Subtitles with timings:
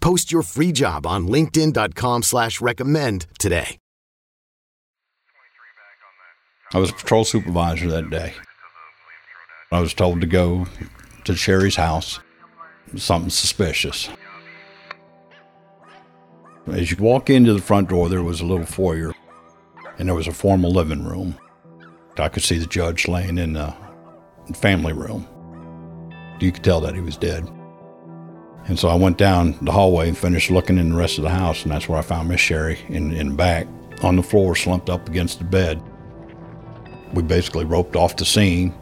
[0.00, 3.78] Post your free job on linkedin.com slash recommend today.
[6.74, 8.34] I was a patrol supervisor that day.
[9.72, 10.66] I was told to go
[11.24, 12.20] to Sherry's house.
[12.96, 14.08] Something suspicious.
[16.66, 19.14] As you walk into the front door, there was a little foyer,
[19.98, 21.38] and there was a formal living room.
[22.18, 23.74] I could see the judge laying in the
[24.54, 25.26] family room.
[26.40, 27.48] You could tell that he was dead.
[28.68, 31.30] And so I went down the hallway and finished looking in the rest of the
[31.30, 33.66] house, and that's where I found Miss Sherry in, in the back,
[34.02, 35.82] on the floor, slumped up against the bed.
[37.14, 38.74] We basically roped off the scene,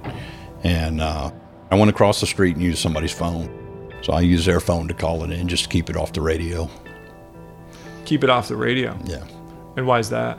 [0.65, 1.31] and uh,
[1.71, 3.53] I went across the street and used somebody's phone.
[4.03, 6.21] So I used their phone to call it in just to keep it off the
[6.21, 6.69] radio.
[8.05, 8.99] Keep it off the radio.
[9.05, 9.25] Yeah.
[9.77, 10.39] And why is that?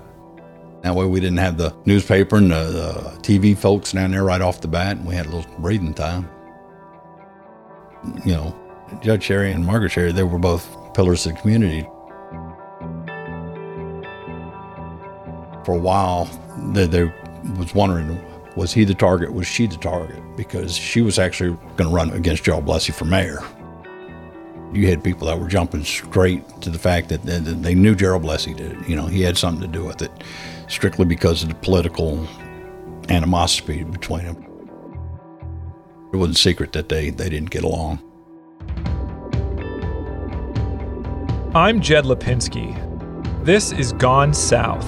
[0.83, 4.41] That way we didn't have the newspaper and the, the TV folks down there right
[4.41, 6.29] off the bat, and we had a little breathing time.
[8.25, 8.66] You know,
[9.01, 11.87] Judge Sherry and Margaret Sherry, they were both pillars of the community.
[15.65, 16.25] For a while,
[16.73, 17.03] they, they
[17.57, 18.19] was wondering,
[18.55, 19.33] was he the target?
[19.33, 20.17] Was she the target?
[20.35, 23.43] Because she was actually going to run against Joe Blessey for mayor.
[24.73, 28.23] You had people that were jumping straight to the fact that they, they knew Gerald
[28.23, 28.89] Blessey did it.
[28.89, 30.11] You know, he had something to do with it,
[30.67, 32.27] strictly because of the political
[33.09, 34.43] animosity between them.
[36.13, 37.99] It wasn't secret that they, they didn't get along.
[41.57, 42.75] I'm Jed Lipinski.
[43.43, 44.85] This is Gone South.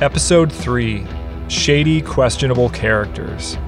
[0.00, 1.04] Episode 3
[1.48, 3.58] Shady, Questionable Characters.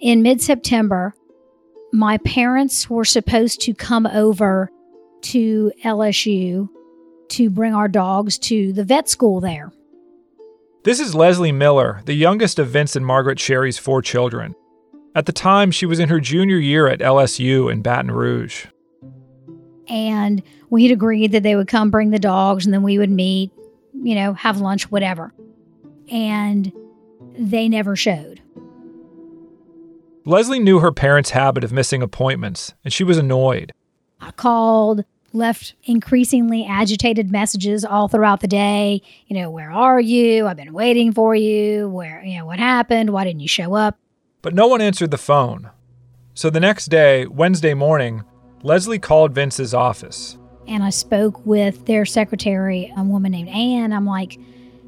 [0.00, 1.14] In mid September,
[1.92, 4.70] my parents were supposed to come over
[5.22, 6.68] to LSU
[7.30, 9.72] to bring our dogs to the vet school there.
[10.84, 14.54] This is Leslie Miller, the youngest of Vince and Margaret Sherry's four children.
[15.14, 18.66] At the time, she was in her junior year at LSU in Baton Rouge.
[19.88, 23.10] And we had agreed that they would come bring the dogs and then we would
[23.10, 23.50] meet,
[23.94, 25.32] you know, have lunch, whatever.
[26.10, 26.72] And
[27.36, 28.40] they never showed.
[30.28, 33.72] Leslie knew her parents' habit of missing appointments, and she was annoyed.
[34.20, 39.00] I called, left increasingly agitated messages all throughout the day.
[39.26, 40.46] You know, where are you?
[40.46, 41.88] I've been waiting for you.
[41.88, 43.08] Where, you know, what happened?
[43.08, 43.96] Why didn't you show up?
[44.42, 45.70] But no one answered the phone.
[46.34, 48.22] So the next day, Wednesday morning,
[48.62, 50.36] Leslie called Vince's office.
[50.66, 53.94] And I spoke with their secretary, a woman named Ann.
[53.94, 54.38] I'm like,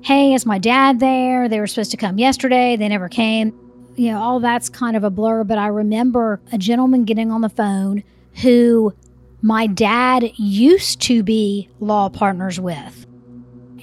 [0.03, 1.49] hey, is my dad there?
[1.49, 2.77] They were supposed to come yesterday.
[2.77, 3.59] They never came.
[3.97, 7.41] You know, all that's kind of a blur, but I remember a gentleman getting on
[7.41, 8.03] the phone
[8.43, 8.95] who
[9.43, 13.07] my dad used to be law partners with.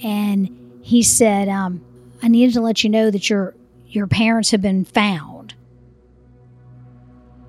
[0.02, 1.84] And he said, um,
[2.22, 3.54] I needed to let you know that your
[3.86, 5.54] your parents have been found.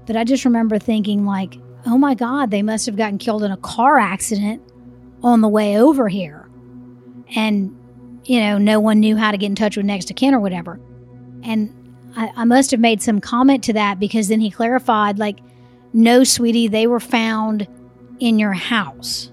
[0.06, 3.52] But I just remember thinking like, oh my God, they must have gotten killed in
[3.52, 4.62] a car accident
[5.22, 6.50] on the way over here.
[7.36, 7.76] And,
[8.24, 10.40] you know, no one knew how to get in touch with next of kin or
[10.40, 10.80] whatever.
[11.44, 11.74] And
[12.16, 15.40] I, I must have made some comment to that because then he clarified, like,
[15.94, 17.68] no, sweetie, they were found
[18.20, 19.32] in your house.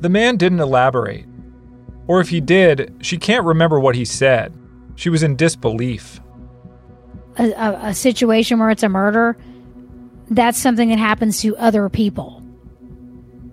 [0.00, 1.26] The man didn't elaborate.
[2.06, 4.54] Or if he did, she can't remember what he said.
[4.94, 6.20] She was in disbelief.
[7.38, 9.36] A, a, a situation where it's a murder,
[10.30, 12.42] that's something that happens to other people.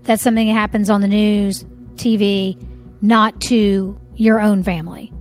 [0.03, 1.63] That's something that happens on the news,
[1.95, 2.62] TV,
[3.01, 5.12] not to your own family.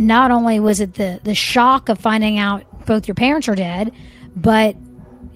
[0.00, 3.92] Not only was it the, the shock of finding out both your parents are dead,
[4.34, 4.74] but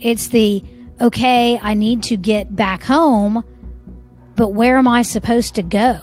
[0.00, 0.64] it's the
[1.02, 3.44] okay, I need to get back home.
[4.37, 6.00] But where am I supposed to go?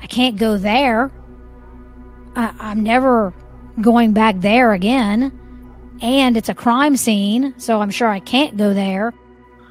[0.00, 1.10] I can't go there.
[2.36, 3.34] I, I'm never
[3.80, 5.36] going back there again.
[6.00, 9.12] And it's a crime scene, so I'm sure I can't go there.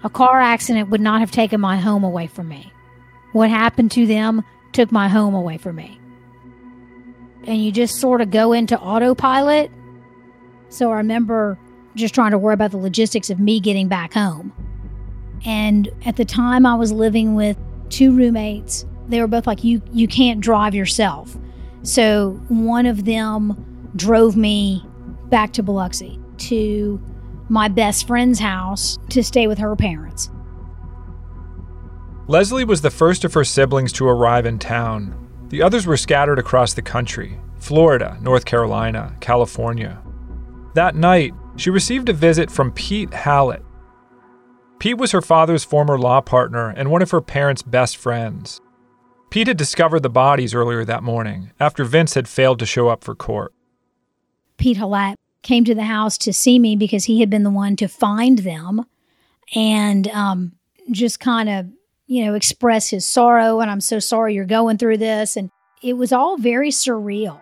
[0.04, 2.74] A car accident would not have taken my home away from me.
[3.32, 4.44] What happened to them
[4.74, 5.98] took my home away from me.
[7.46, 9.72] And you just sort of go into autopilot.
[10.70, 11.60] So I remember
[11.96, 14.52] just trying to worry about the logistics of me getting back home.
[15.46, 17.58] And at the time I was living with
[17.90, 18.86] two roommates.
[19.08, 21.38] They were both like you you can't drive yourself.
[21.84, 24.84] So one of them drove me
[25.30, 27.00] back to Biloxi to
[27.48, 30.32] my best friend's house to stay with her parents.
[32.28, 35.25] Leslie was the first of her siblings to arrive in town.
[35.50, 40.02] The others were scattered across the country Florida, North Carolina, California.
[40.76, 43.64] That night, she received a visit from Pete Halat.
[44.80, 48.60] Pete was her father's former law partner and one of her parents' best friends.
[49.30, 53.04] Pete had discovered the bodies earlier that morning after Vince had failed to show up
[53.04, 53.54] for court.
[54.58, 57.76] Pete Halat came to the house to see me because he had been the one
[57.78, 58.86] to find them
[59.54, 60.54] and um,
[60.92, 61.68] just kind of,
[62.08, 63.60] you know, express his sorrow.
[63.60, 65.36] And I'm so sorry you're going through this.
[65.36, 65.50] And
[65.82, 67.42] it was all very surreal.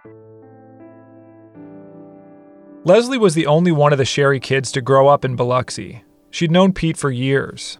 [2.86, 6.04] Leslie was the only one of the Sherry kids to grow up in Biloxi.
[6.32, 7.78] She'd known Pete for years.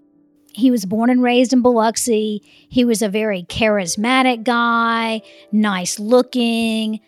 [0.54, 2.40] He was born and raised in Biloxi.
[2.68, 5.20] He was a very charismatic guy,
[5.50, 7.00] nice looking,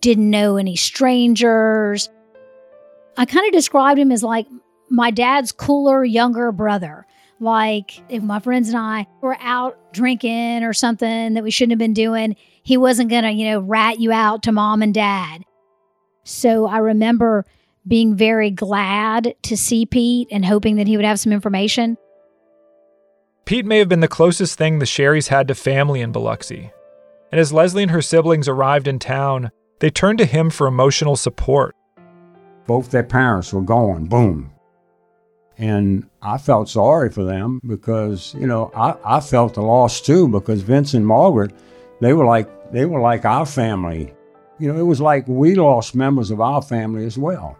[0.00, 2.08] didn't know any strangers.
[3.16, 4.46] I kind of described him as like
[4.88, 7.06] my dad's cooler, younger brother.
[7.42, 11.78] Like if my friends and I were out drinking or something that we shouldn't have
[11.78, 15.42] been doing, he wasn't going to, you know, rat you out to mom and dad.
[16.22, 17.44] So I remember
[17.84, 21.98] being very glad to see Pete and hoping that he would have some information.
[23.44, 26.70] Pete may have been the closest thing the Sherrys had to family in Biloxi.
[27.32, 29.50] And as Leslie and her siblings arrived in town,
[29.80, 31.74] they turned to him for emotional support.
[32.68, 34.51] Both their parents were gone, boom.
[35.62, 40.26] And I felt sorry for them because, you know, I, I felt the loss too
[40.26, 41.52] because Vince and Margaret,
[42.00, 44.12] they were like they were like our family.
[44.58, 47.56] You know, it was like we lost members of our family as well.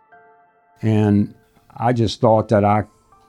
[0.82, 1.32] And
[1.76, 2.86] I just thought that I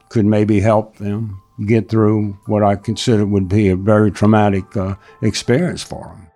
[0.09, 4.95] could maybe help them get through what I considered would be a very traumatic uh,
[5.21, 6.27] experience for them.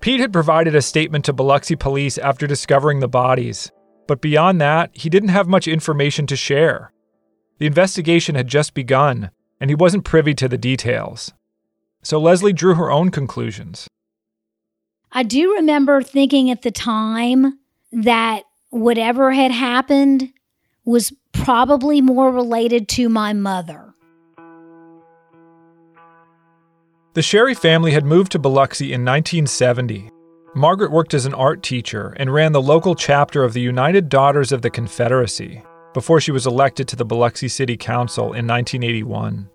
[0.00, 3.70] Pete had provided a statement to Biloxi police after discovering the bodies,
[4.06, 6.92] but beyond that, he didn't have much information to share.
[7.58, 9.30] The investigation had just begun,
[9.60, 11.32] and he wasn't privy to the details.
[12.02, 13.88] So Leslie drew her own conclusions.
[15.12, 17.58] I do remember thinking at the time
[17.92, 20.32] that whatever had happened
[20.84, 23.94] was probably more related to my mother.
[27.14, 30.10] The Sherry family had moved to Biloxi in 1970.
[30.54, 34.52] Margaret worked as an art teacher and ran the local chapter of the United Daughters
[34.52, 35.62] of the Confederacy
[35.92, 39.48] before she was elected to the Biloxi City Council in 1981.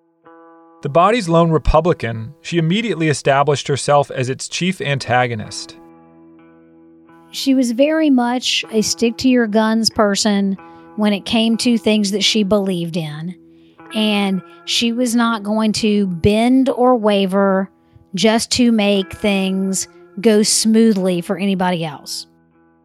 [0.82, 5.78] The body's lone Republican, she immediately established herself as its chief antagonist.
[7.32, 10.54] She was very much a stick to your guns person
[10.96, 13.36] when it came to things that she believed in
[13.94, 17.70] and she was not going to bend or waver
[18.16, 19.88] just to make things
[20.22, 22.28] go smoothly for anybody else.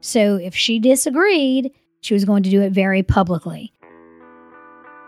[0.00, 3.72] So if she disagreed, she was going to do it very publicly.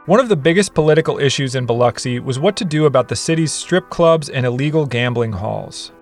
[0.07, 3.53] One of the biggest political issues in Biloxi was what to do about the city's
[3.53, 5.93] strip clubs and illegal gambling halls.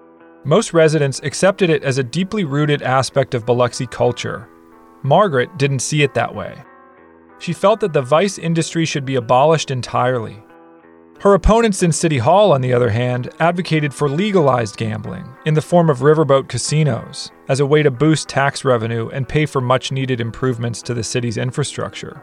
[0.44, 4.46] Most residents accepted it as a deeply rooted aspect of Biloxi culture.
[5.02, 6.62] Margaret didn't see it that way.
[7.38, 10.43] She felt that the vice industry should be abolished entirely.
[11.20, 15.62] Her opponents in City Hall, on the other hand, advocated for legalized gambling in the
[15.62, 19.90] form of riverboat casinos as a way to boost tax revenue and pay for much
[19.90, 22.22] needed improvements to the city's infrastructure.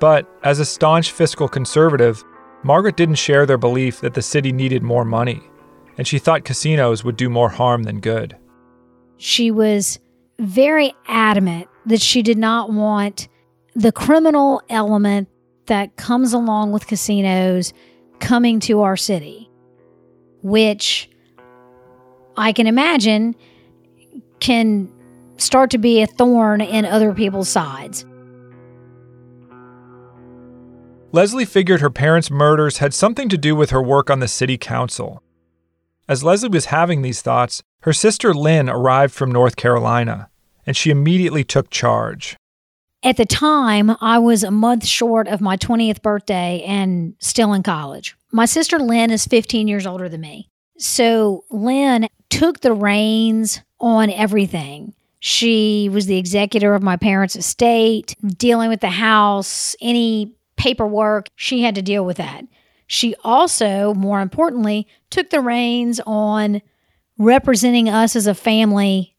[0.00, 2.24] But as a staunch fiscal conservative,
[2.62, 5.42] Margaret didn't share their belief that the city needed more money,
[5.98, 8.36] and she thought casinos would do more harm than good.
[9.18, 9.98] She was
[10.38, 13.28] very adamant that she did not want
[13.74, 15.28] the criminal element
[15.66, 17.72] that comes along with casinos
[18.20, 19.50] coming to our city,
[20.42, 21.10] which
[22.36, 23.34] I can imagine
[24.40, 24.90] can
[25.36, 28.04] start to be a thorn in other people's sides.
[31.12, 34.58] Leslie figured her parents' murders had something to do with her work on the city
[34.58, 35.22] council.
[36.08, 40.28] As Leslie was having these thoughts, her sister Lynn arrived from North Carolina,
[40.66, 42.36] and she immediately took charge.
[43.04, 47.62] At the time, I was a month short of my 20th birthday and still in
[47.62, 48.16] college.
[48.32, 50.48] My sister Lynn is 15 years older than me.
[50.78, 54.94] So Lynn took the reins on everything.
[55.20, 61.62] She was the executor of my parents' estate, dealing with the house, any paperwork, she
[61.62, 62.46] had to deal with that.
[62.86, 66.62] She also, more importantly, took the reins on
[67.18, 69.14] representing us as a family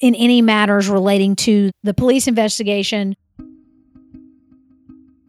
[0.00, 3.16] in any matters relating to the police investigation.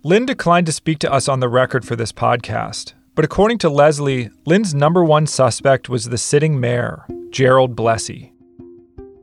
[0.05, 3.71] Lynn declined to speak to us on the record for this podcast, but according to
[3.71, 8.31] Leslie, Lynn's number one suspect was the sitting mayor, Gerald Blessey.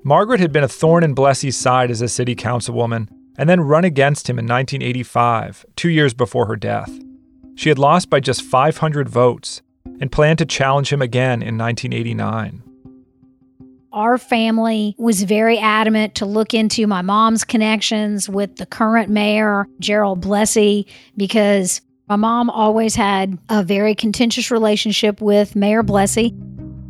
[0.02, 3.08] Margaret had been a thorn in Blessey's side as a city councilwoman
[3.38, 6.90] and then run against him in 1985, two years before her death.
[7.54, 9.62] She had lost by just 500 votes
[10.00, 12.64] and planned to challenge him again in 1989.
[13.92, 19.66] Our family was very adamant to look into my mom's connections with the current mayor,
[19.80, 26.32] Gerald Blessey, because my mom always had a very contentious relationship with Mayor Blessey.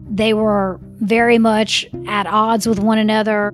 [0.08, 3.52] They were very much at odds with one another.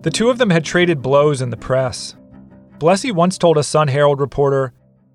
[0.00, 2.16] The two of them had traded blows in the press.
[2.78, 4.72] Blessey once told a Sun Herald reporter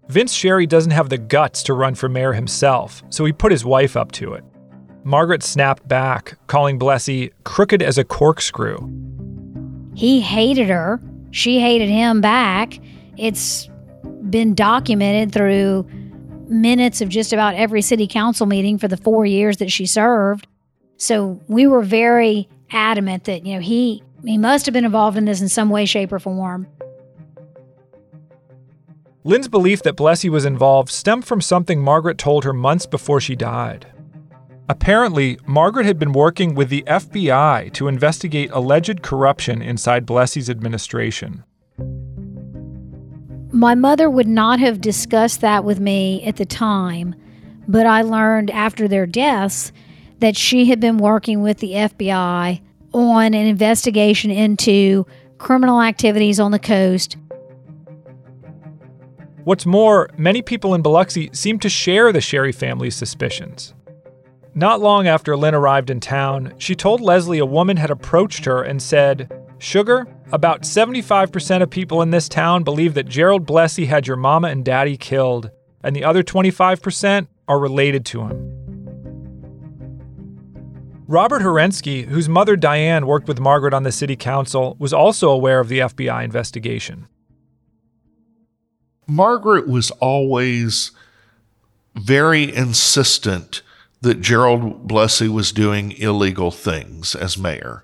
[0.07, 3.65] Vince Sherry doesn't have the guts to run for mayor himself, so he put his
[3.65, 4.43] wife up to it.
[5.03, 8.77] Margaret snapped back, calling Blessey crooked as a corkscrew.
[9.95, 11.01] He hated her.
[11.31, 12.79] She hated him back.
[13.17, 13.69] It's
[14.29, 15.87] been documented through
[16.47, 20.47] minutes of just about every city council meeting for the four years that she served.
[20.97, 25.25] So we were very adamant that, you know, he he must have been involved in
[25.25, 26.67] this in some way, shape, or form.
[29.23, 33.35] Lynn's belief that Blessey was involved stemmed from something Margaret told her months before she
[33.35, 33.87] died.
[34.71, 41.43] Apparently, Margaret had been working with the FBI to investigate alleged corruption inside Blessey's administration.
[43.51, 47.15] My mother would not have discussed that with me at the time,
[47.67, 49.73] but I learned after their deaths
[50.19, 52.61] that she had been working with the FBI
[52.93, 55.05] on an investigation into
[55.37, 57.17] criminal activities on the coast.
[59.43, 63.73] What's more, many people in Biloxi seem to share the Sherry family's suspicions.
[64.53, 68.61] Not long after Lynn arrived in town, she told Leslie a woman had approached her
[68.61, 74.07] and said, Sugar, about 75% of people in this town believe that Gerald Blessey had
[74.07, 75.51] your mama and daddy killed,
[75.83, 78.57] and the other 25% are related to him.
[81.07, 85.59] Robert Herensky, whose mother Diane worked with Margaret on the city council, was also aware
[85.59, 87.07] of the FBI investigation.
[89.07, 90.91] Margaret was always
[91.95, 93.61] very insistent
[94.01, 97.83] that Gerald Blessey was doing illegal things as mayor.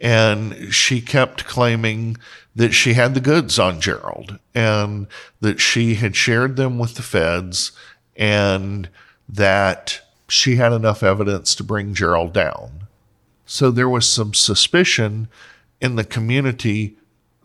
[0.00, 2.16] And she kept claiming
[2.54, 5.06] that she had the goods on Gerald and
[5.40, 7.72] that she had shared them with the feds
[8.16, 8.88] and
[9.28, 12.86] that she had enough evidence to bring Gerald down.
[13.46, 15.28] So there was some suspicion
[15.80, 16.96] in the community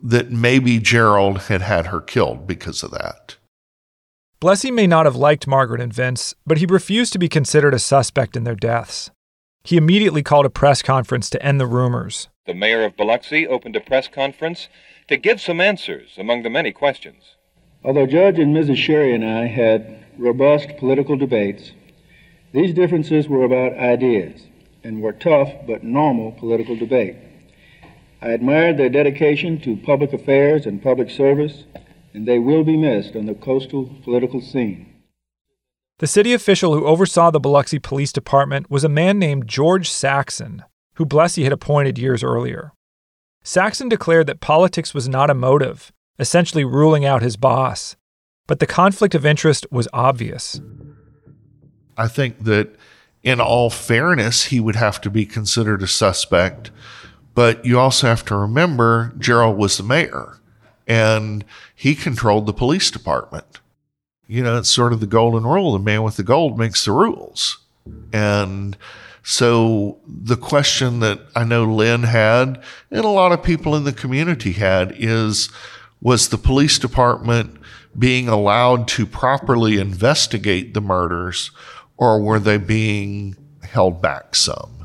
[0.02, 3.38] that maybe Gerald had had her killed because of that.
[4.44, 7.80] Blessey may not have liked Margaret and Vince, but he refused to be considered a
[7.80, 9.10] suspect in their deaths.
[9.64, 12.28] He immediately called a press conference to end the rumors.
[12.46, 14.68] The mayor of Biloxi opened a press conference
[15.08, 17.38] to give some answers among the many questions.
[17.86, 18.76] Although Judge and Mrs.
[18.76, 21.72] Sherry and I had robust political debates,
[22.52, 24.48] these differences were about ideas
[24.84, 27.16] and were tough but normal political debate.
[28.22, 31.64] I admired their dedication to public affairs and public service,
[32.13, 34.89] and they will be missed on the coastal political scene.
[36.00, 40.63] The city official who oversaw the Biloxi Police Department was a man named George Saxon,
[40.96, 42.74] who Blessey had appointed years earlier.
[43.43, 47.96] Saxon declared that politics was not a motive, essentially ruling out his boss.
[48.48, 50.60] But the conflict of interest was obvious.
[51.98, 52.75] I think that
[53.22, 56.72] in all fairness, he would have to be considered a suspect.
[57.34, 60.39] But you also have to remember Gerald was the mayor
[60.88, 63.60] and he controlled the police department.
[64.28, 66.92] You know, it's sort of the golden rule the man with the gold makes the
[66.92, 67.60] rules.
[68.12, 68.78] And
[69.24, 72.62] so the question that I know Lynn had
[72.92, 75.50] and a lot of people in the community had is
[76.02, 77.58] was the police department
[77.98, 81.52] being allowed to properly investigate the murders
[81.98, 84.83] or were they being held back some?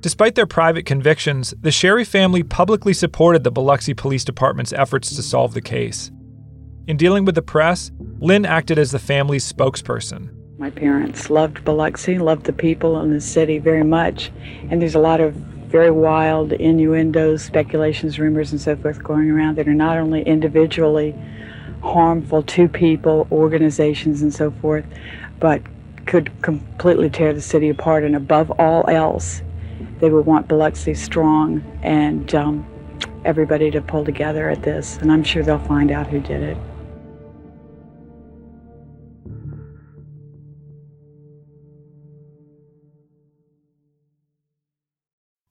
[0.00, 5.22] Despite their private convictions, the Sherry family publicly supported the Biloxi Police Department's efforts to
[5.22, 6.10] solve the case.
[6.86, 10.30] In dealing with the press, Lynn acted as the family's spokesperson.
[10.58, 14.32] My parents loved Biloxi, loved the people in the city very much,
[14.70, 19.56] and there's a lot of very wild innuendos, speculations, rumors, and so forth going around
[19.56, 21.14] that are not only individually
[21.82, 24.86] harmful to people, organizations, and so forth,
[25.38, 25.60] but
[26.06, 28.02] could completely tear the city apart.
[28.02, 29.42] And above all else,
[30.00, 32.66] they would want Biloxi strong and um,
[33.24, 34.96] everybody to pull together at this.
[34.98, 36.56] And I'm sure they'll find out who did it.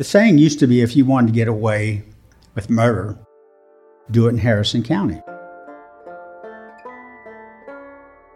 [0.00, 2.04] The saying used to be if you wanted to get away
[2.54, 3.18] with murder,
[4.10, 5.20] do it in Harrison County.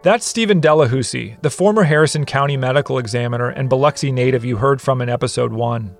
[0.03, 5.01] That's Stephen Delahoussaye, the former Harrison County medical examiner and Biloxi native you heard from
[5.01, 5.97] in episode 1.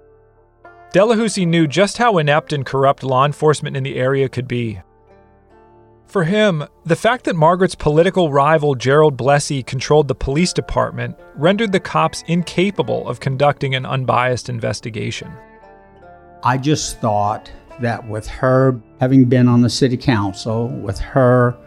[0.93, 4.79] Delahoussaye knew just how inept and corrupt law enforcement in the area could be.
[6.05, 11.71] For him, the fact that Margaret's political rival Gerald Blessey controlled the police department rendered
[11.71, 15.31] the cops incapable of conducting an unbiased investigation.
[16.45, 21.57] I just thought that with her having been on the city council, with her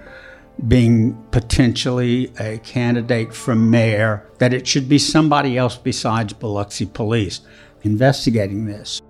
[0.69, 7.41] being potentially a candidate for mayor, that it should be somebody else besides Biloxi Police
[7.83, 9.03] investigating this.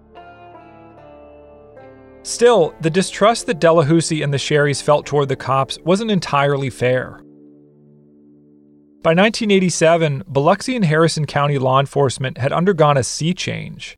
[2.23, 7.21] Still, the distrust that Delahoussaye and the Sherrys felt toward the cops wasn't entirely fair.
[9.03, 13.98] By 1987, Biloxi and Harrison County law enforcement had undergone a sea change.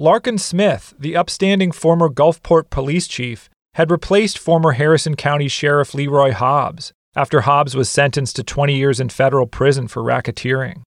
[0.00, 6.30] Larkin Smith, the upstanding former Gulfport police chief, had replaced former Harrison County Sheriff Leroy
[6.30, 10.82] Hobbs after Hobbs was sentenced to 20 years in federal prison for racketeering.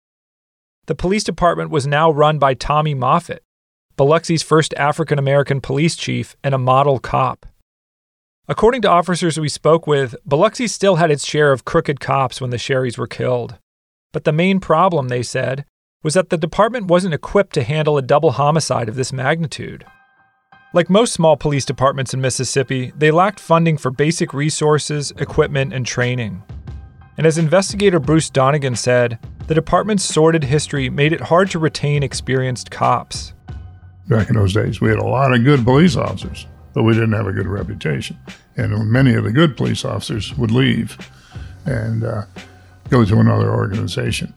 [0.85, 3.39] The police department was now run by Tommy Moffett,
[3.97, 7.45] Biloxi's first African American police chief and a model cop.
[8.47, 12.49] According to officers we spoke with, Biloxi still had its share of crooked cops when
[12.49, 13.57] the Sherrys were killed.
[14.13, 15.65] But the main problem, they said,
[16.03, 19.85] was that the department wasn't equipped to handle a double homicide of this magnitude.
[20.73, 25.85] Like most small police departments in Mississippi, they lacked funding for basic resources, equipment, and
[25.85, 26.43] training.
[27.17, 32.03] And as investigator Bruce Donegan said, the department's sordid history made it hard to retain
[32.03, 33.33] experienced cops
[34.07, 34.81] back in those days.
[34.81, 38.17] We had a lot of good police officers, but we didn't have a good reputation.
[38.57, 40.97] And many of the good police officers would leave
[41.65, 42.23] and uh,
[42.89, 44.33] go to another organization.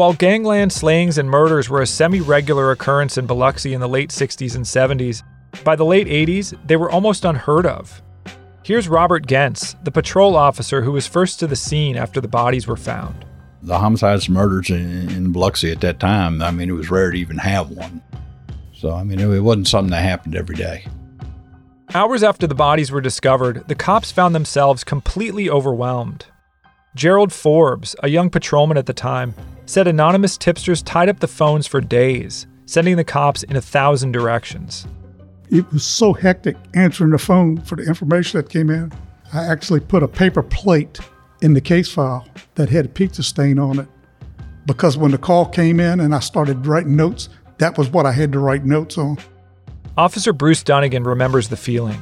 [0.00, 4.08] While gangland slayings and murders were a semi regular occurrence in Biloxi in the late
[4.08, 5.22] 60s and 70s,
[5.62, 8.00] by the late 80s, they were almost unheard of.
[8.62, 12.66] Here's Robert Gentz, the patrol officer who was first to the scene after the bodies
[12.66, 13.26] were found.
[13.60, 17.10] The homicides and murders in, in Biloxi at that time, I mean, it was rare
[17.10, 18.00] to even have one.
[18.72, 20.86] So, I mean, it wasn't something that happened every day.
[21.92, 26.24] Hours after the bodies were discovered, the cops found themselves completely overwhelmed.
[26.96, 31.66] Gerald Forbes, a young patrolman at the time, said anonymous tipsters tied up the phones
[31.66, 34.88] for days, sending the cops in a thousand directions.
[35.50, 38.92] It was so hectic answering the phone for the information that came in.
[39.32, 40.98] I actually put a paper plate
[41.42, 42.26] in the case file
[42.56, 43.88] that had a pizza stain on it
[44.66, 48.12] because when the call came in and I started writing notes, that was what I
[48.12, 49.18] had to write notes on.
[49.96, 52.00] Officer Bruce Donegan remembers the feeling.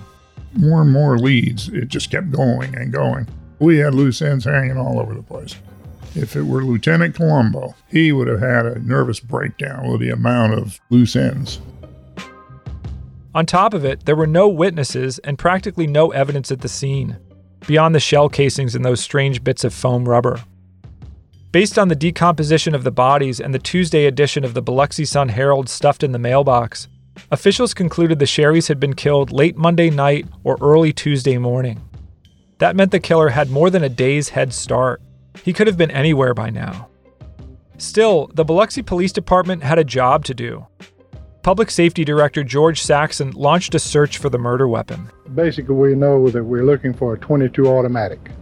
[0.55, 3.27] More and more leads, it just kept going and going.
[3.61, 5.57] We had loose ends hanging all over the place.
[6.15, 10.55] If it were Lieutenant Columbo, he would have had a nervous breakdown with the amount
[10.55, 11.61] of loose ends.
[13.35, 17.19] On top of it, there were no witnesses and practically no evidence at the scene.
[17.67, 20.41] beyond the shell casings and those strange bits of foam rubber.
[21.51, 25.31] Based on the decomposition of the bodies and the Tuesday edition of the Biloxi Sun
[25.31, 26.89] Herald stuffed in the mailbox,
[27.31, 31.81] officials concluded the Sherrys had been killed late Monday night or early Tuesday morning.
[32.59, 35.01] That meant the killer had more than a day's head start.
[35.45, 36.89] He could have been anywhere by now.
[37.79, 40.67] Still, the Biloxi Police Department had a job to do.
[41.43, 45.09] Public Safety Director George Saxon launched a search for the murder weapon.
[45.35, 48.33] Basically, we know that we're looking for a 22 automatic.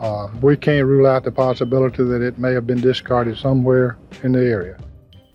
[0.00, 4.32] Uh, we can't rule out the possibility that it may have been discarded somewhere in
[4.32, 4.76] the area.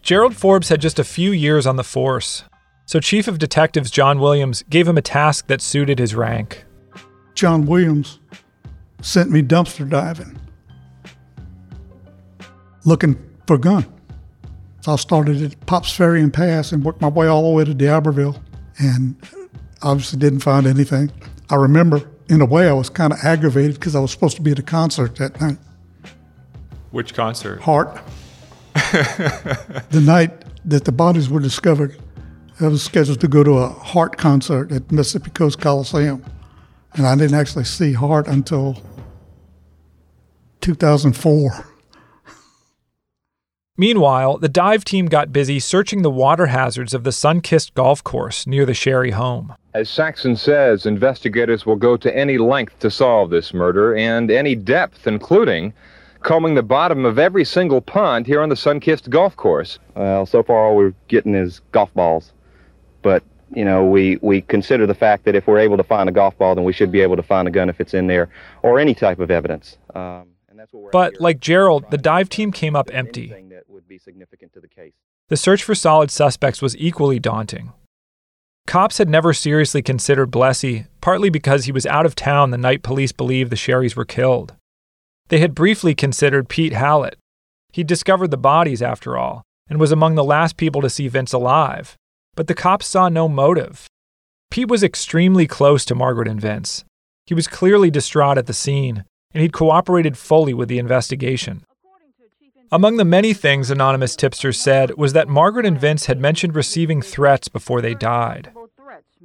[0.01, 2.43] Gerald Forbes had just a few years on the force,
[2.85, 6.65] so Chief of Detectives John Williams gave him a task that suited his rank.
[7.37, 8.17] John Williams
[9.03, 10.39] sent me dumpster diving,
[12.83, 13.85] looking for a gun.
[14.81, 17.63] So I started at Pops Ferry and Pass and worked my way all the way
[17.63, 18.41] to D'Iberville,
[18.79, 19.15] and
[19.83, 21.11] obviously didn't find anything.
[21.51, 24.41] I remember in a way, I was kind of aggravated because I was supposed to
[24.41, 25.59] be at a concert that night.
[26.89, 27.61] Which concert?
[27.61, 28.01] Heart.
[28.73, 30.31] the night
[30.65, 32.01] that the bodies were discovered,
[32.59, 36.25] I was scheduled to go to a Heart concert at Mississippi Coast Coliseum.
[36.97, 38.81] And I didn't actually see Heart until
[40.61, 41.65] 2004.
[43.79, 48.03] Meanwhile, the dive team got busy searching the water hazards of the sun kissed golf
[48.03, 49.53] course near the Sherry home.
[49.75, 54.55] As Saxon says, investigators will go to any length to solve this murder and any
[54.55, 55.73] depth, including
[56.23, 59.77] combing the bottom of every single pond here on the sun kissed golf course.
[59.95, 62.33] Well, so far all we're getting is golf balls.
[63.03, 63.21] But,
[63.53, 66.37] you know, we, we consider the fact that if we're able to find a golf
[66.37, 68.29] ball, then we should be able to find a gun if it's in there
[68.63, 69.77] or any type of evidence.
[69.95, 70.29] Um,
[70.91, 73.33] but like Gerald, the dive team came up empty.
[75.29, 77.73] The search for solid suspects was equally daunting.
[78.65, 82.83] Cops had never seriously considered Blessey, partly because he was out of town the night
[82.83, 84.55] police believed the Sherrys were killed.
[85.29, 87.13] They had briefly considered Pete Halat.
[87.71, 91.31] He'd discovered the bodies, after all, and was among the last people to see Vince
[91.31, 91.95] alive.
[92.37, 93.87] But the cops saw no motive.
[94.51, 96.85] Pete was extremely close to Margaret and Vince.
[97.25, 101.65] He was clearly distraught at the scene, and he'd cooperated fully with the investigation.
[102.71, 107.01] Among the many things anonymous tipsters said was that Margaret and Vince had mentioned receiving
[107.01, 108.51] threats before they died.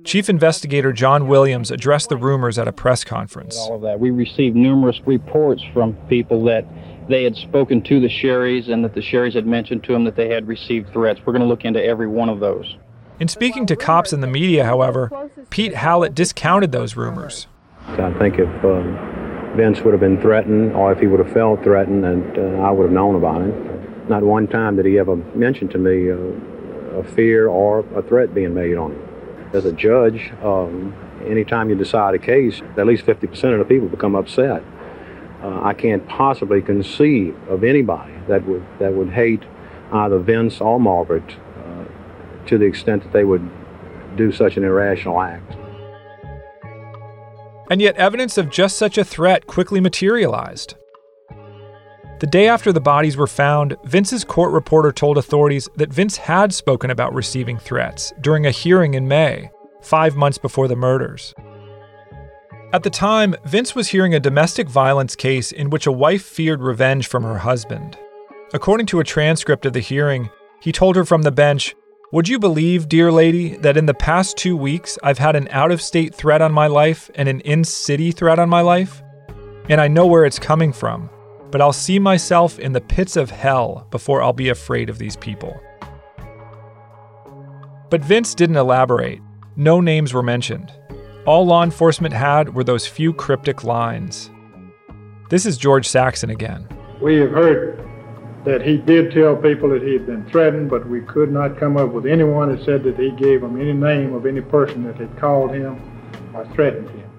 [0.05, 3.59] Chief Investigator John Williams addressed the rumors at a press conference.
[3.59, 4.01] All of that.
[4.01, 6.65] We received numerous reports from people that
[7.11, 10.17] they had spoken to the Sherrys and that the Sherrys had mentioned to them that
[10.17, 11.21] they had received threats.
[11.27, 12.75] We're going to look into every one of those.
[13.23, 17.47] In speaking to cops and the media, however, Pete Halat discounted those rumors.
[17.87, 21.63] I think if um, Vince would have been threatened, or if he would have felt
[21.63, 24.09] threatened, and uh, I would have known about it.
[24.09, 26.17] Not one time did he ever mention to me uh,
[26.99, 29.09] a fear or a threat being made on him.
[29.53, 30.93] As a judge, um,
[31.25, 34.65] anytime you decide a case, at least 50% of the people become upset.
[35.45, 39.45] Uh, I can't possibly conceive of anybody that would that would hate
[39.93, 41.42] either Vince or Margaret uh,
[42.47, 43.49] to the extent that they would
[44.17, 45.57] do such an irrational act.
[47.71, 50.75] And yet, evidence of just such a threat quickly materialized.
[52.21, 56.53] The day after the bodies were found, Vince's court reporter told authorities that Vince had
[56.53, 59.51] spoken about receiving threats during a hearing in May,
[59.81, 61.35] five months before the murders.
[62.73, 66.63] At the time, Vince was hearing a domestic violence case in which a wife feared
[66.63, 67.99] revenge from her husband.
[68.55, 71.75] According to a transcript of the hearing, he told her from the bench,
[72.13, 75.73] would you believe, dear lady, that in the past two weeks I've had an out
[75.73, 79.03] of state threat on my life and an in city threat on my life?
[79.71, 81.09] And I know where it's coming from,
[81.51, 85.17] but I'll see myself in the pits of hell before I'll be afraid of these
[85.17, 85.59] people.
[87.89, 89.23] But Vince didn't elaborate.
[89.57, 90.71] No names were mentioned.
[91.25, 94.31] All law enforcement had were those few cryptic lines.
[95.31, 96.69] This is George Saxon again.
[97.01, 97.89] We have heard
[98.45, 101.77] that he did tell people that he had been threatened, but we could not come
[101.77, 104.97] up with anyone that said that he gave them any name of any person that
[104.97, 105.81] had called him
[106.35, 107.11] or threatened him.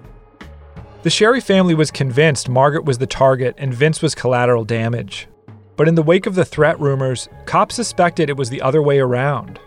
[1.02, 5.28] The Sherry family was convinced Margaret was the target and Vince was collateral damage.
[5.76, 9.00] But in the wake of the threat rumors, cops suspected it was the other way
[9.00, 9.58] around.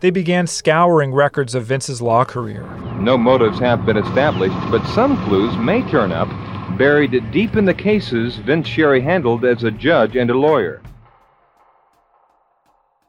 [0.00, 2.62] They began scouring records of Vince's law career.
[3.00, 6.28] No motives have been established, but some clues may turn up
[6.78, 10.80] buried deep in the cases Vince Sherry handled as a judge and a lawyer.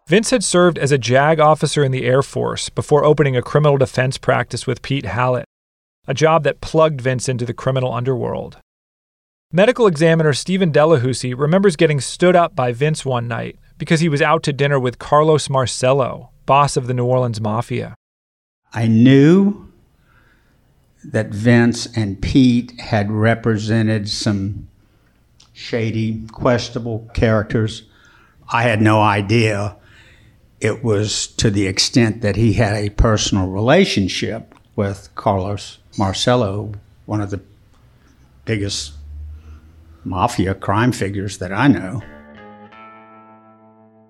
[0.08, 3.78] Vince had served as a JAG officer in the Air Force before opening a criminal
[3.78, 5.44] defense practice with Pete Halat,
[6.08, 8.58] a job that plugged Vince into the criminal underworld.
[9.52, 14.22] Medical examiner Stephen Delahoussaye remembers getting stood up by Vince one night because he was
[14.22, 17.94] out to dinner with Carlos Marcello, boss of the New Orleans Mafia.
[18.74, 19.69] I knew
[21.04, 24.68] that Vince and Pete had represented some
[25.54, 27.84] shady, questionable characters.
[28.50, 29.76] I had no idea
[30.60, 36.74] it was to the extent that he had a personal relationship with Carlos Marcello,
[37.06, 37.42] one of the
[38.46, 38.94] biggest
[40.04, 42.02] mafia crime figures that I know.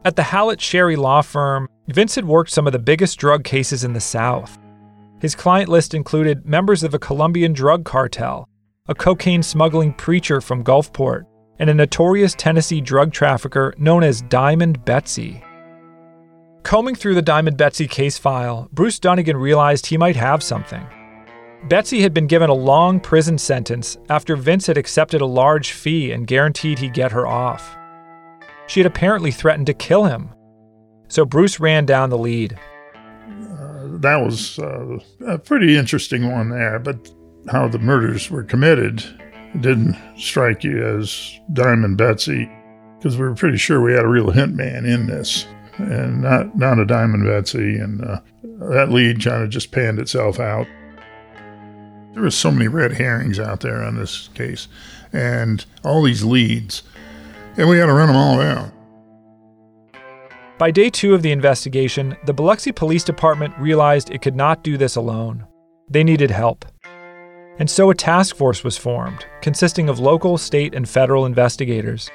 [0.05, 3.83] At the Halat Sherry law firm, Vince had worked some of the biggest drug cases
[3.83, 4.57] in the South.
[5.19, 8.47] His client list included members of a Colombian drug cartel,
[8.87, 11.25] a cocaine smuggling preacher from Gulfport,
[11.59, 15.43] and a notorious Tennessee drug trafficker known as Diamond Betsy.
[16.63, 20.85] Combing through the Diamond Betsy case file, Bruce Dunnigan realized he might have something.
[21.67, 26.13] Betsy had been given a long prison sentence after Vince had accepted a large fee
[26.13, 27.75] and guaranteed he'd get her off.
[28.67, 30.29] She had apparently threatened to kill him.
[31.09, 32.57] So Bruce ran down the lead.
[33.99, 37.11] That was uh, a pretty interesting one there, but
[37.49, 39.03] how the murders were committed
[39.59, 42.49] didn't strike you as Diamond Betsy
[42.97, 45.45] because we were pretty sure we had a real hitman in this
[45.77, 47.77] and not, not a Diamond Betsy.
[47.77, 48.19] And uh,
[48.69, 50.67] that lead kind of just panned itself out.
[52.13, 54.67] There were so many red herrings out there on this case
[55.13, 56.83] and all these leads,
[57.57, 58.71] and we had to run them all down.
[60.59, 64.77] By day two of the investigation, the Biloxi Police Department realized it could not do
[64.77, 65.47] this alone.
[65.89, 66.65] They needed help.
[67.57, 72.11] And so a task force was formed, consisting of local, state, and federal investigators.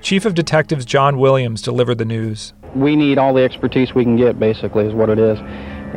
[0.00, 2.54] Chief of Detectives John Williams delivered the news.
[2.74, 5.38] We need all the expertise we can get, basically, is what it is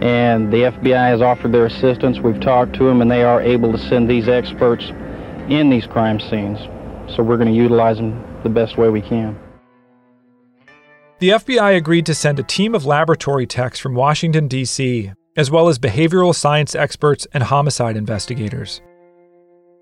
[0.01, 2.19] and the FBI has offered their assistance.
[2.19, 4.83] We've talked to them, and they are able to send these experts
[5.49, 6.59] in these crime scenes.
[7.15, 9.39] So we're going to utilize them the best way we can.
[11.19, 15.67] The FBI agreed to send a team of laboratory techs from Washington, D.C., as well
[15.67, 18.81] as behavioral science experts and homicide investigators.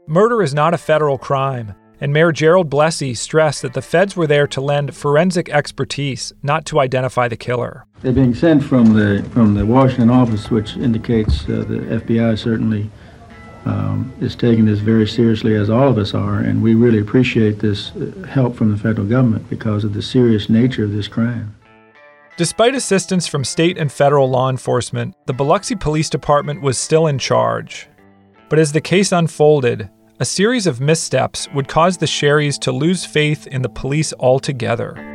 [0.07, 4.27] Murder is not a federal crime, and Mayor Gerald Blessey stressed that the feds were
[4.27, 7.85] there to lend forensic expertise, not to identify the killer.
[8.01, 12.89] They're being sent from the from the Washington office, which indicates uh, the FBI certainly
[13.65, 17.59] um, is taking this very seriously, as all of us are, and we really appreciate
[17.59, 21.55] this uh, help from the federal government because of the serious nature of this crime.
[22.37, 27.17] Despite assistance from state and federal law enforcement, the Biloxi Police Department was still in
[27.17, 27.87] charge.
[28.49, 33.05] But as the case unfolded, a series of missteps would cause the Sherrys to lose
[33.05, 35.14] faith in the police altogether.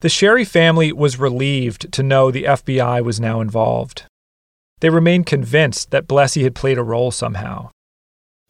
[0.00, 4.04] The Sherry family was relieved to know the FBI was now involved.
[4.80, 7.70] They remained convinced that Blessey had played a role somehow.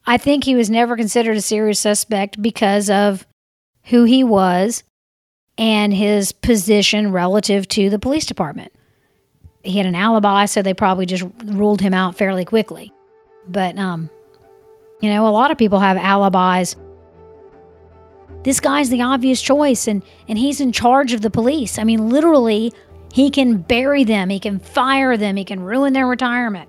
[0.06, 3.26] I think he was never considered a serious suspect because of
[3.84, 4.84] who he was
[5.58, 8.72] and his position relative to the police department.
[9.64, 12.92] He had an alibi, so they probably just ruled him out fairly quickly.
[13.48, 14.08] But, um,
[15.00, 16.76] you know, a lot of people have alibis
[18.42, 21.78] this guy's the obvious choice and and he's in charge of the police.
[21.78, 22.72] I mean, literally,
[23.12, 26.68] he can bury them, he can fire them, he can ruin their retirement.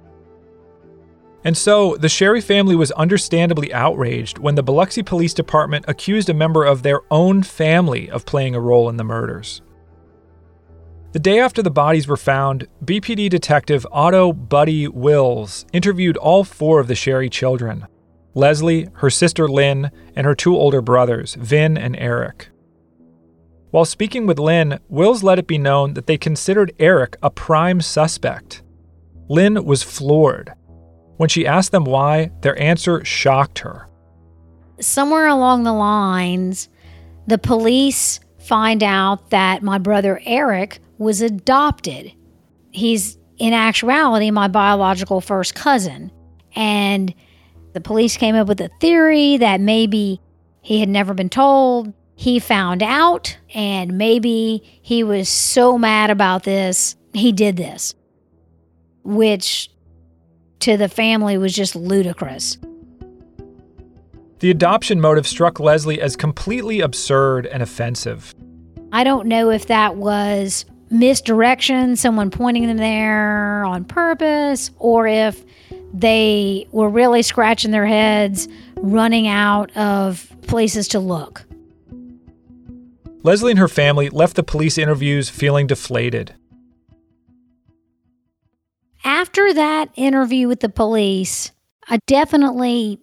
[1.44, 6.36] And so, the Sherry family was understandably outraged when the Biloxi Police Department accused a
[6.36, 9.62] member of their own family of playing a role in the murders.
[11.14, 16.80] The day after the bodies were found, BPD detective Otto Buddy Wills interviewed all four
[16.80, 17.88] of the Sherry children
[18.34, 22.50] Leslie, her sister Lynn, and her two older brothers, Vin and Eric.
[23.72, 27.82] While speaking with Lynn, Wills let it be known that they considered Eric a prime
[27.82, 28.64] suspect.
[29.30, 30.52] Lynn was floored.
[31.18, 33.88] When she asked them why, their answer shocked her.
[34.80, 36.68] Somewhere along the lines,
[37.28, 42.12] the police find out that my brother Eric was adopted.
[42.72, 46.12] He's, in actuality, my biological first cousin.
[46.56, 47.14] And
[47.74, 50.20] the police came up with a theory that maybe
[50.62, 51.94] he had never been told.
[52.16, 57.96] He found out, and maybe he was so mad about this, he did this,
[59.04, 59.72] which
[60.60, 62.58] to the family was just ludicrous.
[64.40, 68.34] The adoption motive struck Leslie as completely absurd and offensive.
[68.92, 75.44] I don't know if that was misdirection, someone pointing them there on purpose, or if
[75.94, 81.44] they were really scratching their heads, running out of places to look.
[83.24, 86.34] Leslie and her family left the police interviews feeling deflated.
[89.04, 91.52] After that interview with the police,
[91.88, 93.00] I definitely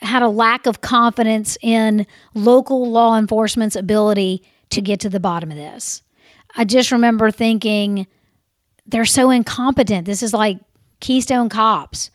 [0.00, 5.50] had a lack of confidence in local law enforcement's ability to get to the bottom
[5.50, 6.02] of this.
[6.56, 8.06] I just remember thinking,
[8.86, 10.06] they're so incompetent.
[10.06, 10.58] This is like
[11.00, 12.10] Keystone Cops,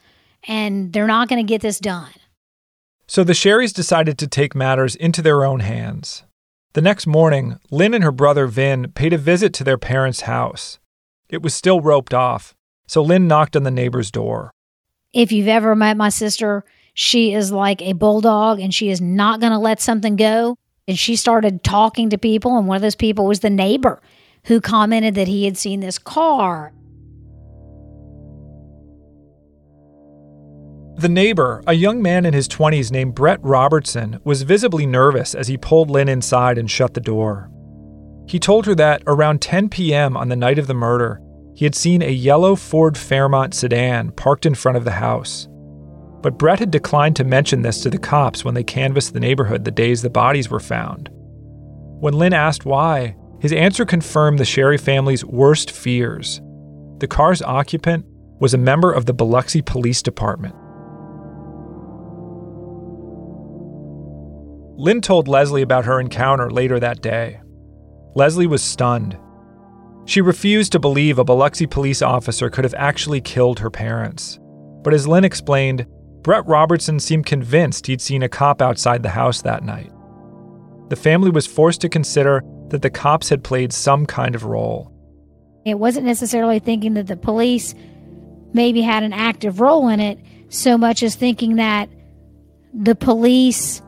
[0.48, 2.12] and they're not going to get this done.
[3.08, 6.24] So the Sherrys decided to take matters into their own hands.
[6.74, 10.80] The next morning, Lynn and her brother Vin paid a visit to their parents' house.
[11.28, 12.56] It was still roped off,
[12.88, 14.52] so Lynn knocked on the neighbor's door.
[15.12, 19.40] If you've ever met my sister, she is like a bulldog and she is not
[19.40, 20.58] going to let something go.
[20.88, 24.02] And she started talking to people, and one of those people was the neighbor
[24.50, 26.74] who commented that he had seen this car.
[30.96, 35.48] The neighbor, a young man in his 20s named Brett Robertson, was visibly nervous as
[35.48, 37.52] he pulled Lynn inside and shut the door.
[38.28, 40.18] He told her that around 10 p.m.
[40.18, 41.22] on the night of the murder,
[41.56, 45.48] he had seen a yellow Ford Fairmont sedan parked in front of the house.
[46.22, 49.64] But Brett had declined to mention this to the cops when they canvassed the neighborhood
[49.64, 51.10] the days the bodies were found.
[52.00, 56.42] When Lynn asked why, his answer confirmed the Sherry family's worst fears.
[57.00, 58.06] The car's occupant
[58.40, 60.56] was a member of the Biloxi Police Department.
[64.78, 67.42] Lynn told Leslie about her encounter later that day.
[68.16, 69.18] Leslie was stunned.
[70.06, 74.40] She refused to believe a Biloxi police officer could have actually killed her parents.
[74.82, 75.86] But as Lynn explained,
[76.22, 79.92] Brett Robertson seemed convinced he'd seen a cop outside the house that night.
[80.90, 84.92] The family was forced to consider that the cops had played some kind of role.
[85.66, 87.76] It wasn't necessarily thinking that the police
[88.54, 91.90] maybe had an active role in it, so much as thinking that
[92.74, 93.82] the police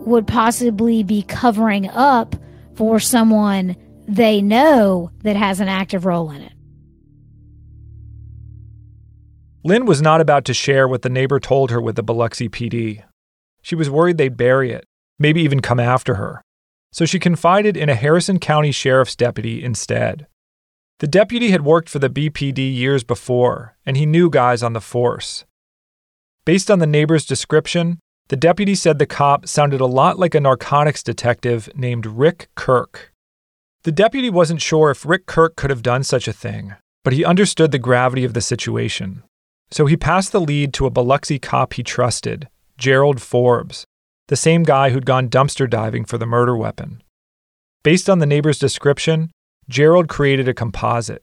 [0.00, 2.36] would possibly be covering up
[2.74, 6.52] for someone they know that has an active role in it.
[9.64, 13.02] Lynn was not about to share what the neighbor told her with the Biloxi PD.
[13.62, 14.84] She was worried they'd bury it,
[15.18, 16.40] maybe even come after her.
[16.92, 20.26] So she confided in a Harrison County Sheriff's deputy instead.
[20.98, 24.80] The deputy had worked for the BPD years before, and he knew guys on the
[24.80, 25.44] force.
[26.46, 30.40] Based on the neighbor's description, the deputy said the cop sounded a lot like a
[30.40, 33.12] narcotics detective named Rick Kirk.
[33.82, 37.24] The deputy wasn't sure if Rick Kirk could have done such a thing, but he
[37.24, 39.22] understood the gravity of the situation.
[39.70, 43.84] So he passed the lead to a Biloxi cop he trusted, Gerald Forbes,
[44.28, 47.02] the same guy who'd gone dumpster diving for the murder weapon.
[47.82, 49.30] Based on the neighbor's description,
[49.68, 51.22] Gerald created a composite.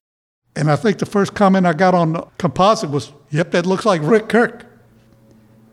[0.55, 3.85] And I think the first comment I got on the composite was, yep, that looks
[3.85, 4.65] like Rick Kirk.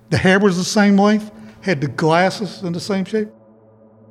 [0.09, 3.29] The hair was the same length, had the glasses in the same shape.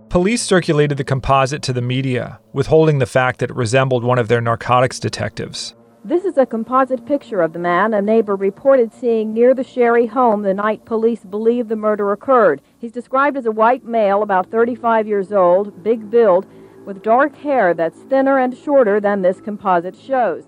[0.10, 4.28] Police circulated the composite to the media, withholding the fact that it resembled one of
[4.28, 5.76] their narcotics detectives.
[6.06, 10.06] This is a composite picture of the man a neighbor reported seeing near the Sherry
[10.06, 12.62] home the night police believe the murder occurred.
[12.78, 16.48] He's described as a white male, about 35 years old, big build,
[16.86, 20.46] with dark hair that's thinner and shorter than this composite shows.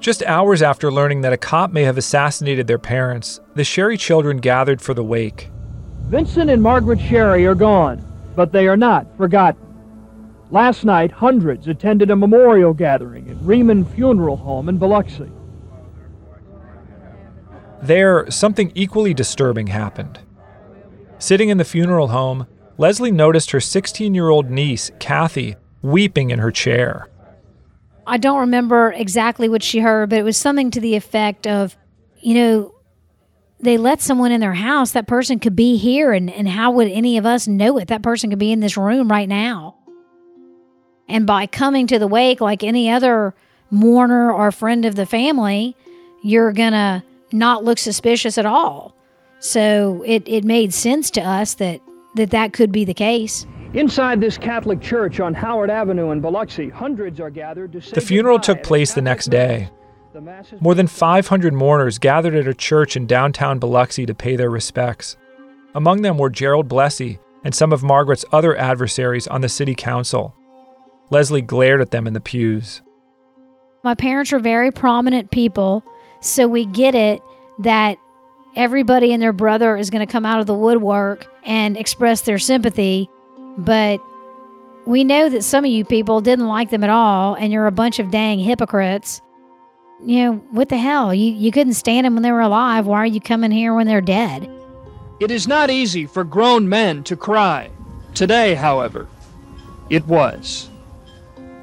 [0.00, 4.38] Just hours after learning that a cop may have assassinated their parents, the Sherry children
[4.38, 5.50] gathered for the wake.
[6.08, 9.73] Vincent and Margaret Sherry are gone, but they are not forgotten.
[10.54, 15.28] Last night, hundreds attended a memorial gathering at Riemann Funeral Home in Biloxi.
[17.82, 20.20] There, something equally disturbing happened.
[21.18, 22.46] Sitting in the funeral home,
[22.78, 27.08] Leslie noticed her 16 year old niece, Kathy, weeping in her chair.
[28.06, 31.76] I don't remember exactly what she heard, but it was something to the effect of,
[32.20, 32.74] you know,
[33.58, 36.86] they let someone in their house, that person could be here, and, and how would
[36.86, 37.88] any of us know it?
[37.88, 39.78] That person could be in this room right now.
[41.08, 43.34] And by coming to the wake like any other
[43.70, 45.76] mourner or friend of the family,
[46.22, 47.02] you're going to
[47.32, 48.94] not look suspicious at all.
[49.40, 51.80] So it, it made sense to us that,
[52.14, 53.46] that that could be the case.
[53.74, 58.00] Inside this Catholic church on Howard Avenue in Biloxi, hundreds are gathered to say The
[58.00, 59.68] funeral took place the next day.
[60.60, 65.16] More than 500 mourners gathered at a church in downtown Biloxi to pay their respects.
[65.74, 70.34] Among them were Gerald Blessey and some of Margaret's other adversaries on the city council.
[71.10, 72.82] Leslie glared at them in the pews.
[73.82, 75.84] My parents were very prominent people,
[76.20, 77.20] so we get it
[77.58, 77.98] that
[78.56, 82.38] everybody and their brother is going to come out of the woodwork and express their
[82.38, 83.08] sympathy,
[83.58, 84.00] but
[84.86, 87.72] we know that some of you people didn't like them at all, and you're a
[87.72, 89.20] bunch of dang hypocrites.
[90.02, 91.14] You know, what the hell?
[91.14, 92.86] You, you couldn't stand them when they were alive.
[92.86, 94.50] Why are you coming here when they're dead?
[95.20, 97.70] It is not easy for grown men to cry.
[98.14, 99.08] Today, however,
[99.88, 100.68] it was.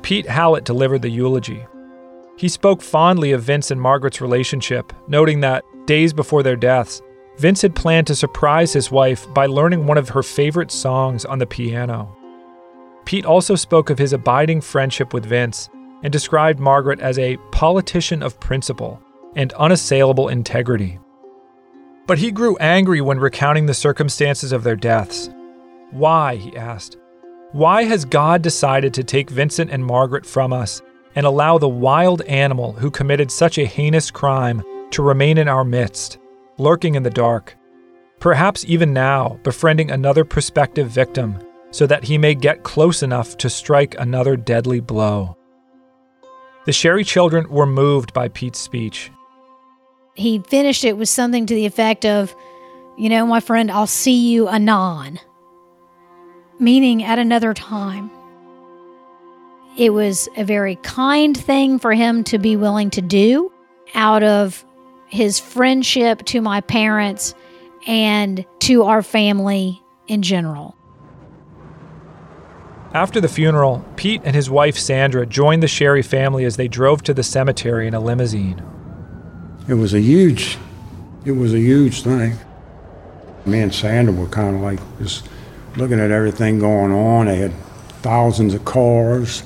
[0.02, 1.66] Pete Halat delivered the eulogy.
[2.38, 7.02] He spoke fondly of Vince and Margaret's relationship, noting that, days before their deaths,
[7.38, 11.40] Vince had planned to surprise his wife by learning one of her favorite songs on
[11.40, 12.16] the piano.
[13.06, 15.70] Pete also spoke of his abiding friendship with Vince
[16.04, 19.02] and described Margaret as a politician of principle
[19.36, 21.00] and unassailable integrity.
[22.08, 25.30] But he grew angry when recounting the circumstances of their deaths.
[25.92, 26.98] Why, he asked.
[27.54, 30.82] Why has God decided to take Vincent and Margaret from us
[31.16, 35.66] and allow the wild animal who committed such a heinous crime to remain in our
[35.66, 36.18] midst,
[36.58, 37.58] lurking in the dark?
[38.22, 41.40] Perhaps even now, befriending another prospective victim
[41.72, 45.36] so that he may get close enough to strike another deadly blow.
[46.66, 49.12] The Sherry children were moved by Pete's speech.
[50.14, 52.34] He finished it with something to the effect of,
[52.98, 55.20] You know, my friend, I'll see you anon,
[56.62, 58.10] meaning at another time.
[59.78, 63.52] It was a very kind thing for him to be willing to do
[63.96, 64.64] out of
[65.08, 67.34] his friendship to my parents
[67.88, 70.76] and to our family in general.
[72.94, 77.02] After the funeral, Pete and his wife Sandra joined the Sherry family as they drove
[77.04, 78.62] to the cemetery in a limousine.
[79.68, 80.58] It was a huge,
[81.26, 82.38] it was a huge thing.
[83.46, 85.28] Me and Sandra were kind of like just
[85.76, 87.28] looking at everything going on.
[87.28, 87.54] They had
[88.02, 89.44] thousands of cars,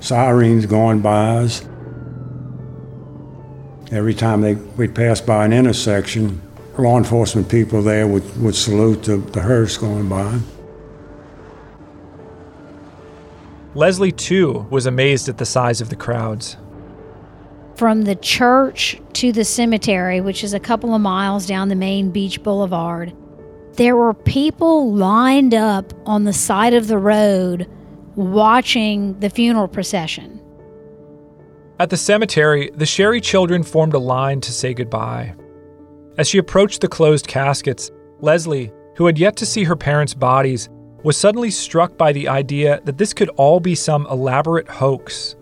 [0.00, 1.66] sirens going by us.
[3.92, 6.40] Every time they we'd pass by an intersection,
[6.76, 10.38] law enforcement people there would, would salute the, the hearse going by.
[13.74, 16.56] Leslie, too, was amazed at the size of the crowds.
[17.74, 22.10] From the church to the cemetery, which is a couple of miles down the main
[22.10, 23.12] beach boulevard,
[23.76, 27.68] there were people lined up on the side of the road
[28.14, 30.40] watching the funeral procession.
[31.78, 35.34] At the cemetery, the Sherry children formed a line to say goodbye.
[36.16, 40.70] As she approached the closed caskets, Leslie, who had yet to see her parents' bodies,
[41.02, 45.36] was suddenly struck by the idea that this could all be some elaborate hoax.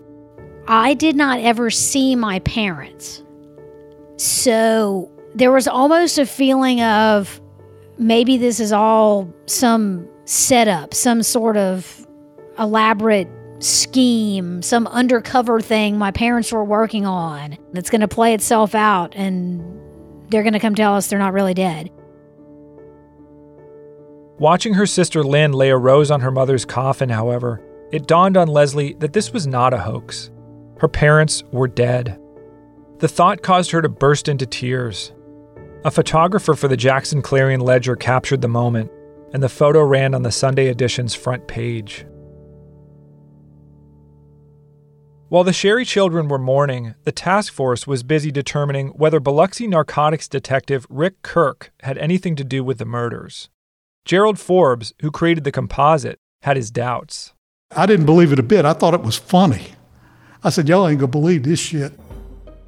[0.67, 3.23] I did not ever see my parents.
[4.17, 7.41] So there was almost a feeling of
[7.97, 12.07] maybe this is all some setup, some sort of
[12.57, 13.27] elaborate
[13.59, 19.15] scheme, some undercover thing my parents were working on that's going to play itself out
[19.15, 19.61] and
[20.29, 21.89] they're going to come tell us they're not really dead.
[24.37, 28.49] Watching her sister Lynn lay a rose on her mother's coffin, however, it dawned on
[28.49, 30.29] Leslie that this was not a hoax.
[30.79, 32.19] Her parents were dead.
[32.99, 35.13] The thought caused her to burst into tears.
[35.85, 38.89] A photographer for the Jackson Clarion Ledger captured the moment,
[39.33, 42.07] and the photo ran on the Sunday edition's front page.
[45.29, 50.27] While the Sherry children were mourning, the task force was busy determining whether Biloxi narcotics
[50.27, 53.51] detective Rick Kirk had anything to do with the murders.
[54.05, 57.35] Gerald Forbes, who created the composite, had his doubts.
[57.69, 58.65] I didn't believe it a bit.
[58.65, 59.73] I thought it was funny.
[60.43, 61.93] I said, Y'all ain't gonna believe this shit.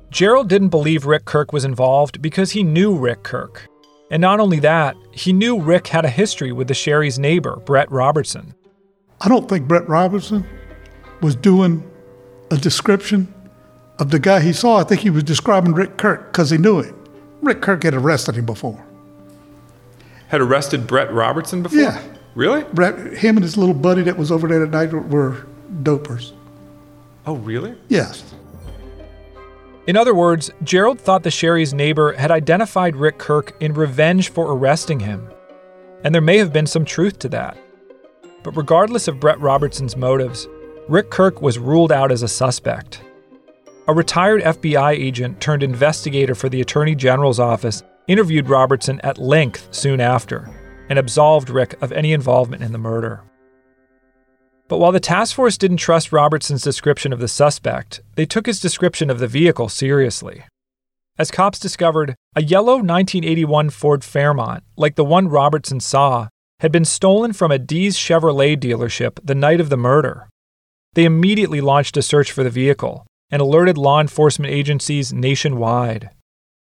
[0.09, 3.67] Gerald didn't believe Rick Kirk was involved because he knew Rick Kirk.
[4.09, 7.91] And not only that, he knew Rick had a history with the Sherry's neighbor, Brett
[7.91, 8.55] Robertson.
[9.19, 10.45] I don't think Brett Robertson
[11.21, 11.89] was doing
[12.51, 13.33] a description
[13.99, 14.77] of the guy he saw.
[14.77, 16.95] I think he was describing Rick Kirk because he knew him.
[17.41, 18.83] Rick Kirk had arrested him before.
[20.29, 21.79] Had arrested Brett Robertson before?
[21.79, 22.01] Yeah.
[22.35, 22.63] Really?
[22.73, 25.47] Brett, Him and his little buddy that was over there that night were
[25.81, 26.33] dopers.
[27.25, 27.75] Oh, really?
[27.87, 28.35] Yes.
[29.87, 34.51] In other words, Gerald thought the Sherry's neighbor had identified Rick Kirk in revenge for
[34.51, 35.29] arresting him.
[36.03, 37.57] And there may have been some truth to that.
[38.43, 40.45] But regardless of Brett Robertson's motives,
[40.89, 43.01] Rick Kirk was ruled out as a suspect.
[43.87, 49.69] A retired FBI agent turned investigator for the Attorney General's office interviewed Robertson at length
[49.71, 50.49] soon after
[50.89, 53.21] and absolved Rick of any involvement in the murder.
[54.69, 58.59] But while the task force didn't trust Robertson's description of the suspect, they took his
[58.59, 60.43] description of the vehicle seriously.
[61.17, 66.27] As cops discovered, a yellow 1981 Ford Fairmont, like the one Robertson saw,
[66.59, 70.27] had been stolen from a Dees Chevrolet dealership the night of the murder.
[70.93, 76.09] They immediately launched a search for the vehicle and alerted law enforcement agencies nationwide.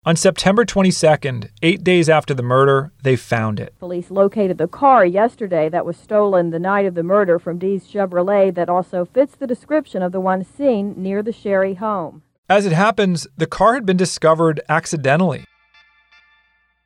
[0.05, 3.73] On September 22nd, eight days after the murder, they found it.
[3.79, 7.87] Police located the car yesterday that was stolen the night of the murder from Dees
[7.87, 12.21] Chevrolet that also fits the description of the one seen near the Sherry home.
[12.49, 15.45] As it happens, the car had been discovered accidentally.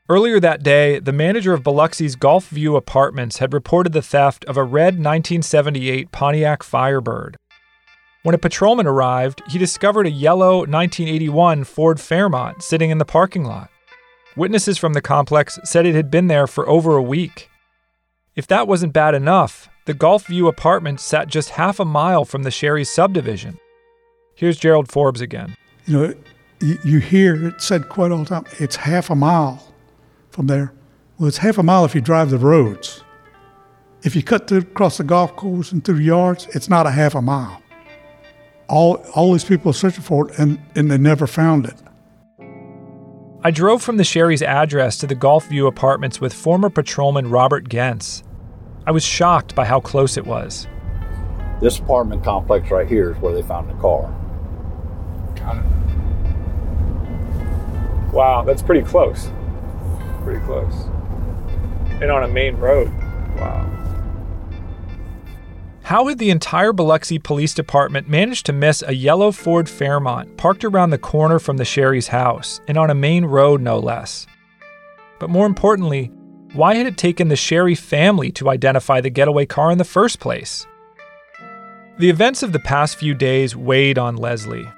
[0.07, 4.57] Earlier that day, the manager of Biloxi's Gulf View Apartments had reported the theft of
[4.57, 7.35] a red 1978 Pontiac Firebird.
[8.27, 13.45] When a patrolman arrived, he discovered a yellow 1981 Ford Fairmont sitting in the parking
[13.45, 13.69] lot.
[14.35, 17.49] Witnesses from the complex said it had been there for over a week.
[18.35, 22.43] If that wasn't bad enough, the Gulf View apartment sat just half a mile from
[22.43, 23.59] the Sherry subdivision.
[24.35, 25.55] Here's Gerald Forbes again.
[25.85, 26.13] You know,
[26.83, 29.73] you, hear it said quite all the time, it's half a mile
[30.31, 30.73] from there.
[31.17, 33.05] Well, it's half a mile if you drive the roads.
[34.03, 37.15] If you cut through, across the golf course and through yards, it's not a half
[37.15, 37.63] a mile
[38.69, 41.75] all all these people are searching for it and, and they never found it.
[43.43, 47.69] I drove from the Sherry's address to the Gulf View apartments with former patrolman Robert
[47.69, 48.23] Gens.
[48.85, 50.67] I was shocked by how close it was.
[51.61, 54.13] This apartment complex right here is where they found the car.
[55.35, 55.63] Got it.
[58.13, 59.29] Wow, that's pretty close.
[60.23, 60.73] Pretty close.
[62.01, 62.91] And on a main road.
[63.37, 63.86] Wow.
[65.87, 70.65] How had the entire Biloxi Police Department managed to miss a yellow Ford Fairmont parked
[70.65, 74.27] around the corner from the Sherry's house and on a main road, no less?
[75.17, 76.11] But more importantly,
[76.51, 80.19] why had it taken the Sherry family to identify the getaway car in the first
[80.19, 80.67] place?
[81.99, 84.69] The events of the past few days weighed on Leslie.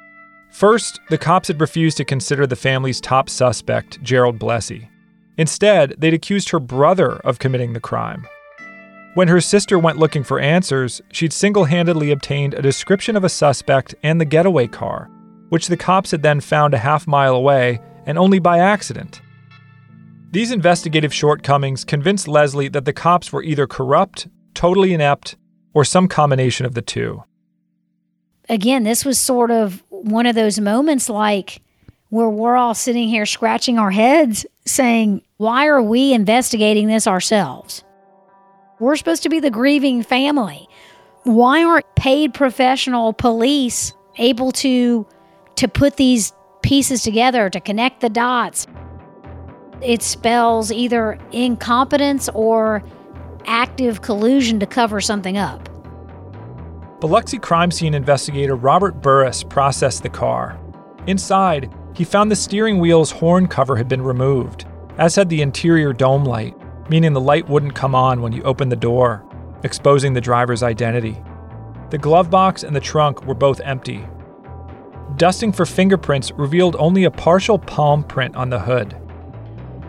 [0.52, 4.90] First, the cops had refused to consider the family's top suspect, Gerald Blessey.
[5.38, 8.28] Instead, they'd accused her brother of committing the crime.
[9.20, 13.28] When her sister went looking for answers, she'd single handedly obtained a description of a
[13.28, 15.10] suspect and the getaway car,
[15.50, 19.20] which the cops had then found a half mile away and only by accident.
[20.32, 25.36] These investigative shortcomings convinced Leslie that the cops were either corrupt, totally inept,
[25.74, 27.22] or some combination of the two.
[28.48, 31.62] Again, this was sort of one of those moments like
[32.08, 37.84] where we're all sitting here scratching our heads saying, Why are we investigating this ourselves?
[38.80, 40.70] We're supposed to be the grieving family.
[41.24, 45.06] Why aren't paid professional police able to
[45.56, 48.68] to put these pieces together to connect the dots?
[49.82, 52.82] It spells either incompetence or
[53.46, 55.68] active collusion to cover something up.
[57.02, 60.58] Biloxi crime scene investigator Robert Burris processed the car.
[61.06, 64.66] Inside, he found the steering wheel's horn cover had been removed,
[64.98, 66.59] as had the interior dome light
[66.90, 69.24] meaning the light wouldn't come on when you opened the door,
[69.64, 71.22] exposing the driver's identity.
[71.92, 74.06] The glove box and the trunk were both empty.
[75.18, 78.96] Dusting for fingerprints revealed only a partial palm print on the hood.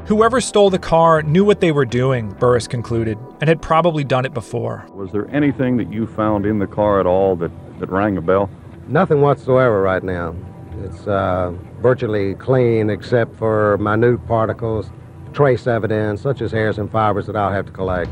[0.07, 4.25] Whoever stole the car knew what they were doing, Burris concluded, and had probably done
[4.25, 4.87] it before.
[4.93, 8.21] Was there anything that you found in the car at all that, that rang a
[8.21, 8.51] bell?
[8.89, 10.35] Nothing whatsoever right now.
[10.83, 14.91] It's uh, virtually clean except for minute particles
[15.33, 18.11] trace evidence, such as hairs and fibers, that I'll have to collect.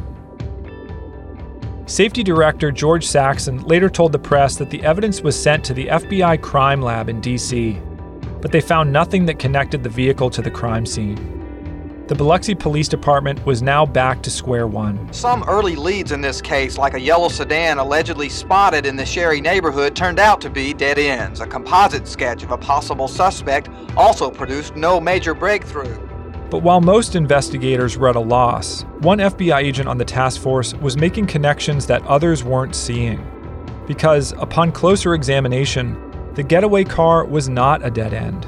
[1.86, 5.86] Safety Director George Saxon later told the press that the evidence was sent to the
[5.86, 7.80] FBI crime lab in D.C.,
[8.42, 11.38] but they found nothing that connected the vehicle to the crime scene.
[12.08, 15.12] The Biloxi Police Department was now back to square one.
[15.12, 19.42] Some early leads in this case, like a yellow sedan allegedly spotted in the Sherry
[19.42, 21.40] neighborhood, turned out to be dead ends.
[21.40, 26.07] A composite sketch of a possible suspect also produced no major breakthrough.
[26.50, 30.72] But while most investigators were at a loss, one FBI agent on the task force
[30.74, 33.24] was making connections that others weren't seeing.
[33.86, 36.02] Because, upon closer examination,
[36.34, 38.46] the getaway car was not a dead end.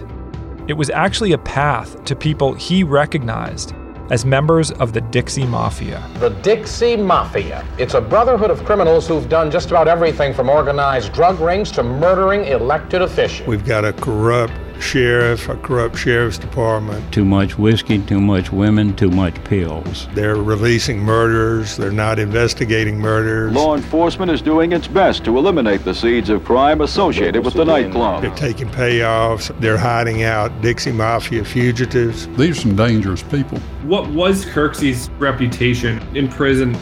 [0.67, 3.75] It was actually a path to people he recognized
[4.11, 6.03] as members of the Dixie Mafia.
[6.21, 7.67] The Dixie Mafia.
[7.79, 11.83] It's a brotherhood of criminals who've done just about everything from organized drug rings to
[11.83, 13.47] murdering elected officials.
[13.47, 17.13] We've got a corrupt sheriff, a corrupt sheriff's department.
[17.13, 20.09] Too much whiskey, too much women, too much pills.
[20.15, 23.53] They're releasing murders, they're not investigating murders.
[23.53, 27.65] Law enforcement is doing its best to eliminate the seeds of crime associated with the
[27.65, 28.23] nightclub.
[28.23, 32.27] They're taking payoffs, they're hiding out Dixie Mafia fugitives.
[32.37, 33.59] These are some dangerous people.
[33.85, 36.77] What was Kirksey's reputation in prison?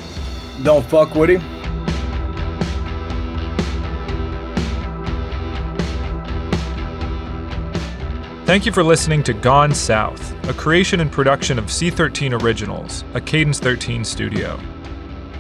[0.63, 1.58] Don't fuck with him.
[8.49, 13.21] Thank you for listening to Gone South, a creation and production of C13 Originals, a
[13.21, 14.59] Cadence 13 studio.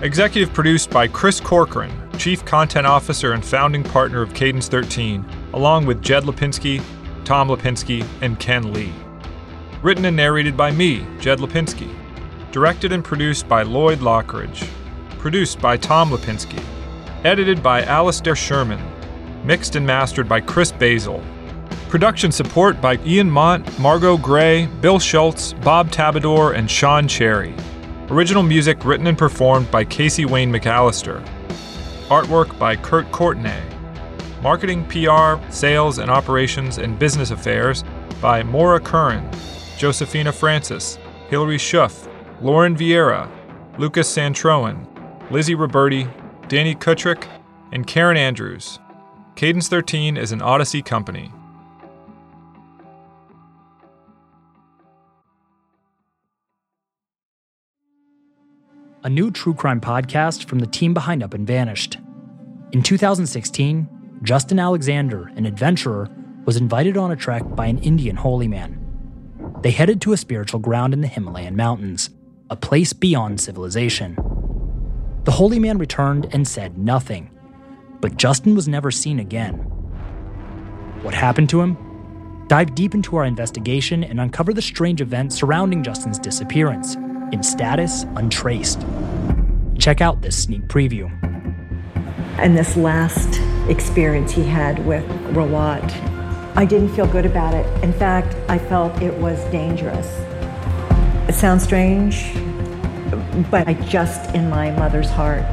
[0.02, 5.86] Executive produced by Chris Corcoran, Chief Content Officer and founding partner of Cadence 13, along
[5.86, 6.82] with Jed Lipinski,
[7.24, 8.92] Tom Lipinski, and Ken Lee.
[9.82, 11.90] Written and narrated by me, Jed Lipinski.
[12.52, 14.68] Directed and produced by Lloyd Lockridge.
[15.18, 16.62] Produced by Tom Lipinski.
[17.24, 18.82] Edited by Alastair Sherman.
[19.46, 21.24] Mixed and mastered by Chris Basil.
[21.88, 27.54] Production support by Ian Mont, Margot Gray, Bill Schultz, Bob Tabador, and Sean Cherry.
[28.10, 31.26] Original music written and performed by Casey Wayne McAllister.
[32.08, 33.62] Artwork by Kurt Courtenay.
[34.42, 37.84] Marketing, PR, sales and operations and business affairs
[38.20, 39.26] by Maura Curran,
[39.78, 40.98] Josephina Francis,
[41.30, 42.06] Hilary Schuff,
[42.42, 43.30] Lauren Vieira,
[43.78, 44.86] Lucas Santroen,
[45.30, 46.06] Lizzie Roberti,
[46.48, 47.26] Danny Kutrick,
[47.72, 48.78] and Karen Andrews.
[49.36, 51.32] Cadence 13 is an Odyssey company.
[59.04, 61.98] A new true crime podcast from the team behind Up and Vanished.
[62.72, 63.88] In 2016,
[64.24, 66.10] Justin Alexander, an adventurer,
[66.44, 68.84] was invited on a trek by an Indian holy man.
[69.62, 72.10] They headed to a spiritual ground in the Himalayan mountains,
[72.50, 74.16] a place beyond civilization.
[75.24, 77.30] The holy man returned and said nothing,
[78.00, 79.54] but Justin was never seen again.
[81.02, 82.44] What happened to him?
[82.48, 86.96] Dive deep into our investigation and uncover the strange events surrounding Justin's disappearance
[87.32, 88.84] in status untraced.
[89.78, 91.10] Check out this sneak preview.
[92.38, 95.04] And this last experience he had with
[95.34, 95.92] Rawat,
[96.56, 97.66] I didn't feel good about it.
[97.84, 100.06] In fact, I felt it was dangerous.
[101.28, 102.32] It sounds strange,
[103.50, 105.44] but I just, in my mother's heart,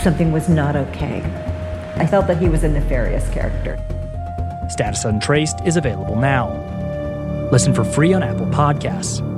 [0.00, 1.22] something was not okay.
[1.96, 3.76] I felt that he was a nefarious character.
[4.68, 7.48] Status Untraced is available now.
[7.50, 9.37] Listen for free on Apple Podcasts